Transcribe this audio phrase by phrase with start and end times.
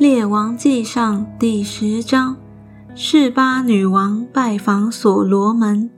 [0.00, 2.34] 列王记上第十章，
[2.94, 5.90] 示巴女王拜访所罗门。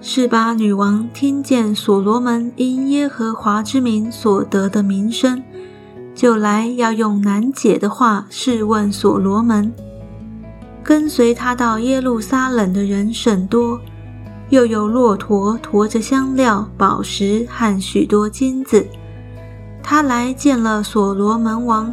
[0.00, 5.42] 示巴女王听见所罗门因耶和华之名所得的名声，
[6.14, 9.74] 就来要用难解的话试问所罗门。
[10.84, 13.80] 跟随他到耶路撒冷的人甚多，
[14.48, 18.86] 又有骆驼驮着香料、宝石和许多金子。
[19.82, 21.92] 他来见了所罗门王。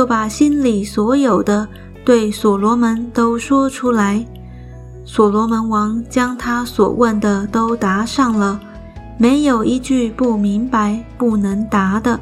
[0.00, 1.68] 就把心里所有的
[2.06, 4.24] 对所罗门都说出来。
[5.04, 8.58] 所罗门王将他所问的都答上了，
[9.18, 12.18] 没有一句不明白、不能答的。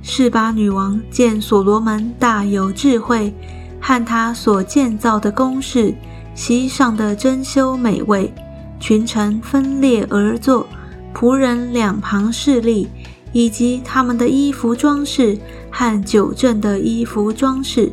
[0.00, 3.34] 示巴女王见所罗门大有智慧，
[3.78, 5.94] 和他所建造的宫室、
[6.34, 8.32] 席上的珍馐美味，
[8.80, 10.66] 群臣分列而坐，
[11.14, 12.88] 仆人两旁侍立。
[13.34, 15.36] 以及他们的衣服装饰
[15.70, 17.92] 和九正的衣服装饰，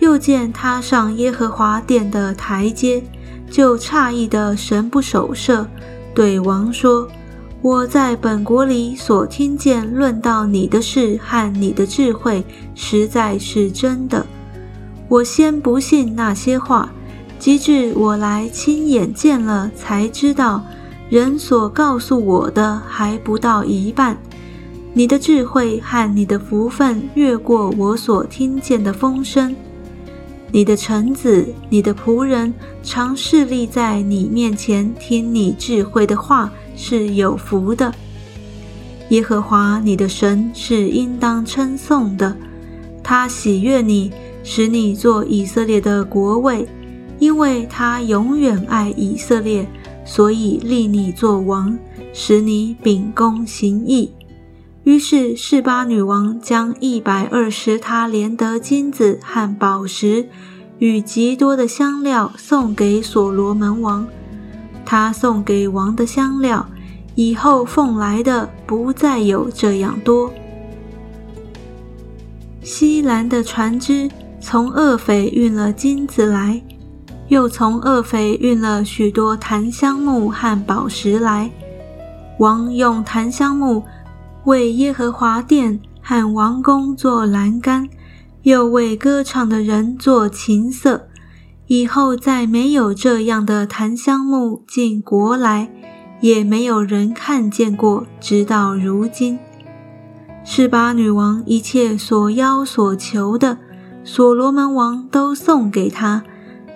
[0.00, 3.02] 又见他上耶和华殿的台阶，
[3.48, 5.66] 就诧异的神不守舍，
[6.12, 7.06] 对王说
[7.62, 14.26] ：“我在本国里所听见论到你的事和你的智慧，实在是真的。
[15.08, 16.90] 我先不信那些话，
[17.38, 20.64] 及至我来亲眼见了，才知道
[21.08, 24.18] 人所告诉我的还不到一半。”
[24.94, 29.56] 你的智慧和你的福分越过我所听见的风声。
[30.50, 37.90] 你的臣子、你的仆人常侍立在你面前听你智慧的话，是有福的。
[39.08, 42.36] 耶和华你的神是应当称颂的，
[43.02, 44.12] 他喜悦你，
[44.44, 46.68] 使你做以色列的国位，
[47.18, 49.66] 因为他永远爱以色列，
[50.04, 51.78] 所以立你做王，
[52.12, 54.10] 使你秉公行义。
[54.84, 60.28] 于是，示巴女王将一百二十塔连得金子和宝石
[60.78, 64.04] 与极多的香料送给所罗门王。
[64.84, 66.66] 他送给王的香料，
[67.14, 70.32] 以后奉来的不再有这样多。
[72.64, 74.10] 西兰的船只
[74.40, 76.60] 从厄斐运了金子来，
[77.28, 81.48] 又从厄斐运了许多檀香木和宝石来。
[82.40, 83.84] 王用檀香木。
[84.44, 87.88] 为耶和华殿和王宫做栏杆，
[88.42, 91.06] 又为歌唱的人做琴瑟。
[91.68, 95.70] 以后再没有这样的檀香木进国来，
[96.20, 99.38] 也没有人看见过，直到如今。
[100.44, 103.58] 是把女王一切所要所求的，
[104.02, 106.24] 所罗门王都送给他，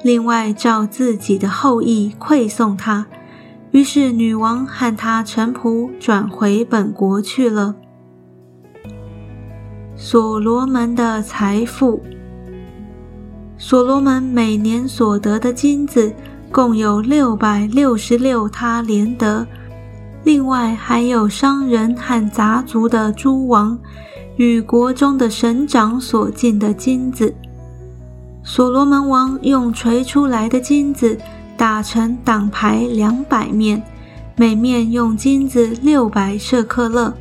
[0.05, 3.07] 另外照自己的后裔馈送他。
[3.73, 7.75] 于是，女王和她臣仆转回本国去了。
[9.95, 12.01] 所罗门的财富，
[13.59, 16.13] 所罗门每年所得的金子
[16.51, 19.47] 共有六百六十六他连得，
[20.25, 23.79] 另外还有商人和杂族的诸王
[24.37, 27.35] 与国中的省长所进的金子。
[28.43, 31.19] 所罗门王用锤出来的金子。
[31.57, 33.83] 打成挡牌两百面，
[34.37, 37.13] 每面用金子六百舍克勒；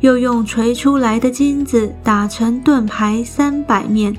[0.00, 4.16] 又用锤出来的金子打成盾牌三百面，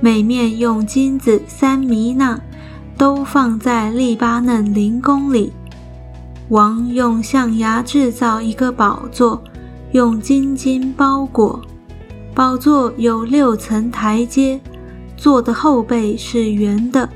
[0.00, 2.40] 每面用金子三弥纳，
[2.96, 5.52] 都放在利巴嫩林宫里。
[6.50, 9.42] 王用象牙制造一个宝座，
[9.90, 11.60] 用金金包裹。
[12.32, 14.60] 宝座有六层台阶，
[15.16, 17.08] 座的后背是圆的。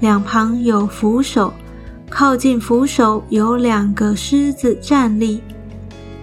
[0.00, 1.52] 两旁有扶手，
[2.08, 5.40] 靠近扶手有两个狮子站立。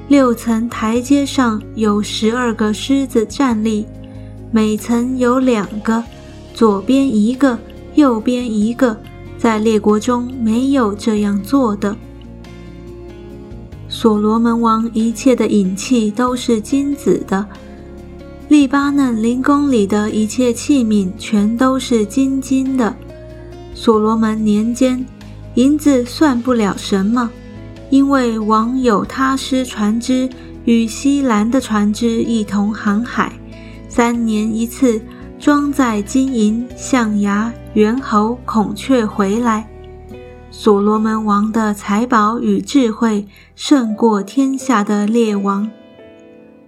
[0.08, 3.86] 六层台阶上有十二个狮子站立，
[4.52, 6.04] 每层有两个，
[6.54, 7.58] 左边一个，
[7.96, 8.96] 右边一个，
[9.38, 11.96] 在列国中没有这样做的。
[13.90, 17.46] 所罗门王一切的引器都是金子的，
[18.48, 22.96] 利巴嫩林宫里的一切器皿全都是金金的。
[23.76, 25.06] 所罗门年间，
[25.54, 27.30] 银子算不了什么，
[27.90, 30.28] 因为王有他师船只
[30.64, 33.34] 与西兰的船只一同航海，
[33.88, 35.00] 三年一次，
[35.38, 39.70] 装载金银、象牙、猿猴、孔雀回来。
[40.50, 45.70] 所罗门王的财宝与智慧胜过天下的列王，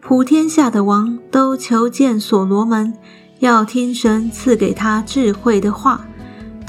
[0.01, 2.93] 普天下的王都求见所罗门，
[3.39, 6.05] 要听神赐给他智慧的话。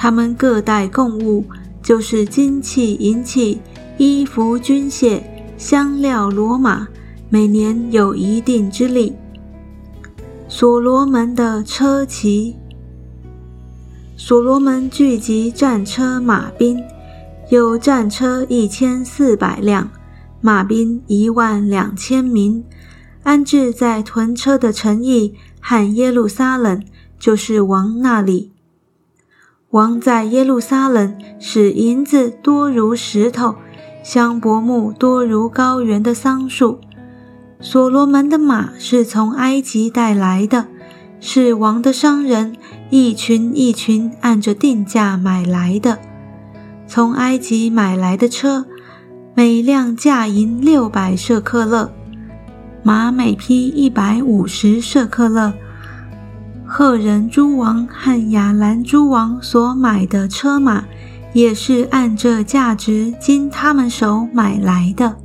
[0.00, 1.44] 他们各带贡物，
[1.82, 3.60] 就是金器、银器、
[3.96, 5.20] 衣服、军械、
[5.56, 6.86] 香料、骡马，
[7.28, 9.12] 每年有一定之利。
[10.46, 12.54] 所罗门的车骑。
[14.16, 16.80] 所罗门聚集战车马兵，
[17.50, 19.90] 有战车一千四百辆，
[20.40, 22.64] 马兵一万两千名，
[23.24, 26.84] 安置在屯车的城邑和耶路撒冷，
[27.18, 28.52] 就是王那里。
[29.70, 33.54] 王在耶路撒冷使银子多如石头，
[34.02, 36.80] 香柏木多如高原的桑树。
[37.60, 40.68] 所罗门的马是从埃及带来的，
[41.20, 42.56] 是王的商人。
[42.88, 45.98] 一群一群按着定价买来的，
[46.86, 48.64] 从埃及买来的车，
[49.34, 51.92] 每辆价银六百舍克勒，
[52.82, 55.52] 马每匹一百五十舍克勒。
[56.70, 60.84] 赫人诸王和亚兰诸王所买的车马，
[61.32, 65.16] 也是按这价值经他们手买来的。